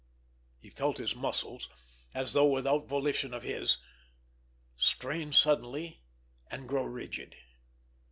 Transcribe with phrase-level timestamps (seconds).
[0.59, 1.69] _He felt his muscles,
[2.11, 3.77] as though without volition of his,
[4.75, 6.01] strain suddenly
[6.49, 7.35] and grow rigid.